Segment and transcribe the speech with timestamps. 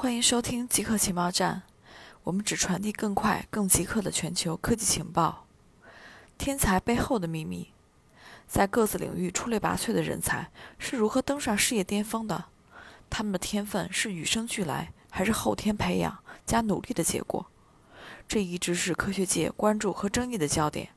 [0.00, 1.62] 欢迎收听极客情报站，
[2.22, 5.44] 我们只传递更快、更极客的全球科技情报。
[6.38, 7.72] 天才背后的秘密，
[8.46, 12.44] 在各自领域出类拔萃的人才是如何登上事业巅峰的？
[13.10, 17.44] 他们的天分是与生俱来，还是后天培养加努力的结果？
[18.28, 20.90] 这一直是科学界关注和争议的焦点。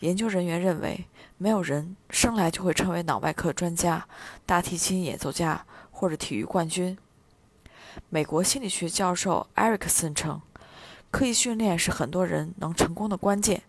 [0.00, 1.06] 研究人员认为，
[1.38, 4.08] 没有人生来就会成为脑外科专家、
[4.44, 6.98] 大提琴演奏家或者体育冠军。
[8.08, 10.40] 美国心理学教授埃瑞克森称，
[11.10, 13.62] 刻意训练是很多人能成功的关键。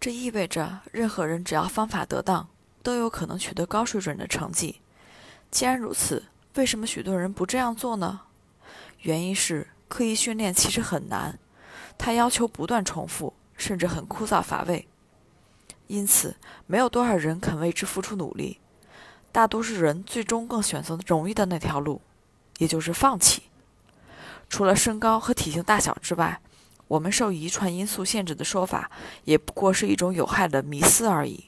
[0.00, 2.48] 这意味着，任何人只要方法得当，
[2.82, 4.80] 都有可能取得高水准的成绩。
[5.50, 8.22] 既然如此，为什么许多人不这样做呢？
[9.00, 11.38] 原因是，刻意训练其实很难，
[11.96, 14.86] 它要求不断重复，甚至很枯燥乏味。
[15.86, 18.58] 因此，没有多少人肯为之付出努力。
[19.30, 22.00] 大多数人最终更选择容易的那条路。
[22.58, 23.43] 也就是放弃。
[24.54, 26.40] 除了身高和体型大小之外，
[26.86, 28.88] 我们受遗传因素限制的说法，
[29.24, 31.46] 也不过是一种有害的迷思而已。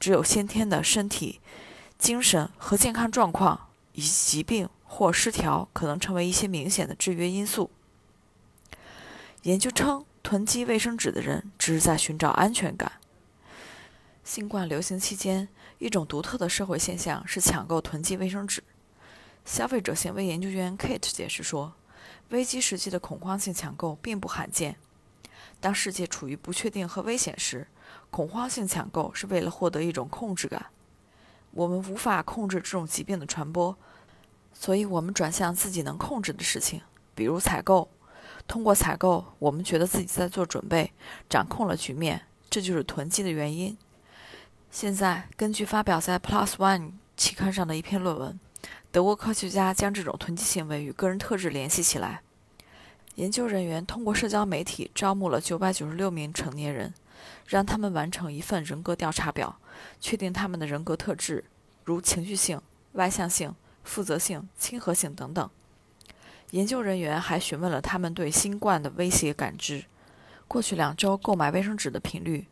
[0.00, 1.40] 只有先天的身体、
[1.96, 7.70] 精神和健康状况，以及疾病或失调，可能成为一些明显的制约因素。
[9.42, 12.94] 研究称，囤积卫生纸的人只是在寻找安全感。
[14.24, 18.64] 新冠流行期间，一种独特的社会现象是抢购囤积卫生纸。
[19.44, 21.74] 消费者行为研究员 Kate 解释说
[22.30, 24.76] ：“危机时期的恐慌性抢购并不罕见。
[25.60, 27.66] 当世界处于不确定和危险时，
[28.10, 30.66] 恐慌性抢购是为了获得一种控制感。
[31.52, 33.76] 我们无法控制这种疾病的传播，
[34.52, 36.80] 所以我们转向自己能控制的事情，
[37.14, 37.88] 比如采购。
[38.46, 40.92] 通过采购，我们觉得自己在做准备，
[41.30, 42.22] 掌控了局面。
[42.50, 43.76] 这就是囤积的原因。”
[44.70, 48.38] 现在，根据发表在 Plus One 期刊上的一篇论文。
[48.94, 52.22] 德国科学家将这种囤积行为与个人特质联系起来。
[53.16, 56.94] 研究人员通过社交媒体招募了996名成年人，
[57.48, 59.58] 让他们完成一份人格调查表，
[60.00, 61.42] 确定他们的人格特质，
[61.82, 62.62] 如情绪性、
[62.92, 63.52] 外向性、
[63.82, 65.50] 负责性、亲和性等等。
[66.52, 69.86] 研究人员还询问了他们对新冠的威胁感知、
[70.46, 72.46] 过去两周购买卫生纸的频率。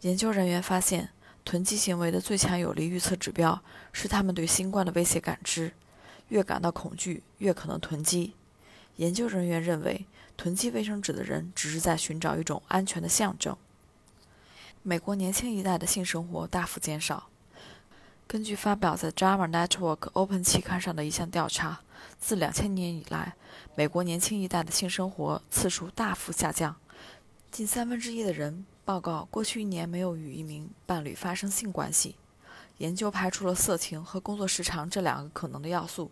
[0.00, 1.10] 研究人员发现。
[1.46, 3.62] 囤积行为的最强有力预测指标
[3.92, 5.72] 是他们对新冠的威胁感知，
[6.28, 8.34] 越感到恐惧，越可能囤积。
[8.96, 13.56] 研究人员认为，囤积卫生纸的人只是在寻找一种安全的象征。
[14.82, 17.28] 美国年轻一代的性生活大幅减少。
[18.26, 21.80] 根据发表在《JAMA Network Open》期刊上的一项调查，
[22.18, 23.36] 自2000年以来，
[23.76, 26.74] 美国年轻一代的性生活次数大幅下降，
[27.52, 28.66] 近三分之一的人。
[28.86, 32.14] 报告过去一年没有与一名伴侣发生性关系。
[32.78, 36.10] 研究排除了色情和工作时长这两个可能的要素，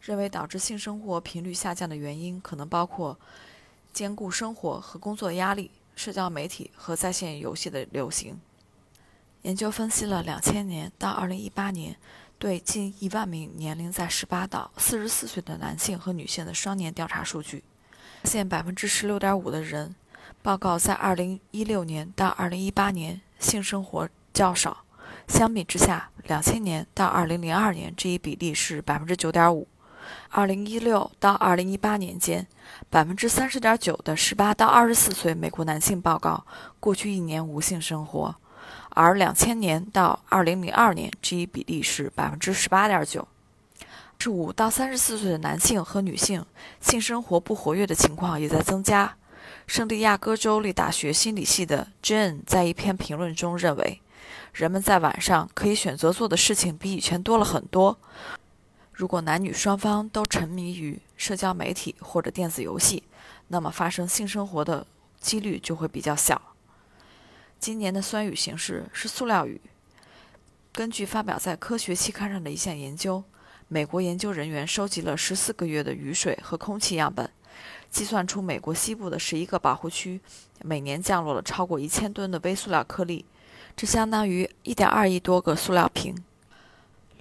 [0.00, 3.16] 认为导致性生活频率下降的原因可能包括
[3.92, 8.40] 兼顾生活和工作压力、社交媒体和在线游戏的流行。
[9.42, 11.96] 研究分析了2000年到2018年
[12.38, 17.62] 对近1万名年龄在18到44岁的男性和女性的双年调查数据，
[18.24, 19.94] 发现16.5%的人。
[20.42, 24.84] 报告在2016年到2018年性生活较少，
[25.28, 29.66] 相比之下，2000年到2002年这一比例是9.5%。
[30.32, 32.46] 2016到2018年间
[32.90, 36.46] ，30.9%的18到24岁美国男性报告
[36.80, 38.34] 过去一年无性生活，
[38.88, 43.24] 而2000年到2002年这一比例是18.9%。
[44.18, 46.44] 15到34岁的男性和女性
[46.80, 49.16] 性生活不活跃的情况也在增加。
[49.66, 54.00] 圣地亚哥州立大学心理系的 Jane 在一篇评论中认为，
[54.52, 57.98] 人们在晚上可以选择做的事情比以前多了很多。
[58.92, 63.02] 如果男女双方都沉迷于社交媒体或者电子游戏，
[63.48, 64.86] 那么发生性生活的
[65.18, 66.40] 几率就会比较小。
[67.58, 69.60] 今年的酸雨形式是塑料雨。
[70.72, 73.24] 根据发表在科学期刊上的一项研究，
[73.68, 77.30] 美国研究人员收集了十四个月的雨水和空气样本。
[77.90, 80.20] 计算出美国西部的十一个保护区
[80.62, 83.24] 每年降落了超过一千吨的微塑料颗粒，
[83.76, 86.14] 这相当于一点二亿多个塑料瓶。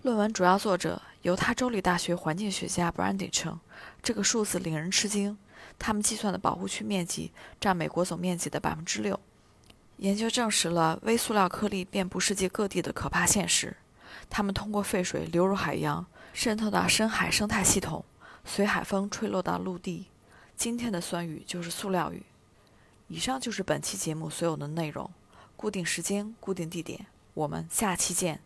[0.04, 3.60] 论文主要作者犹他州立大学环境学家 Brandy 称，
[4.02, 5.38] 这个数字令人吃惊。
[5.78, 9.20] 他们计算的保护区面积占美国总面积的百分之六。
[9.98, 13.76] 研究证实了微塑料颗粒遍布世界各地的可怕现实。
[14.30, 18.06] 它们通过废水流入海洋，渗透到深海生态系统，
[18.46, 20.06] 随海风吹落到陆地。
[20.60, 22.22] 今天的酸雨就是塑料雨。
[23.08, 25.10] 以上就是本期节目所有的内容。
[25.56, 28.42] 固定时间，固定地点，我们下期见。